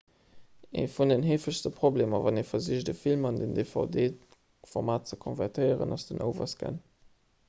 [0.83, 5.95] ee vun den heefegste problemer wann ee versicht e film an den dvd-format ze konvertéieren
[5.97, 6.81] ass den overscan